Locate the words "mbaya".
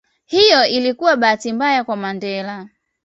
1.53-1.83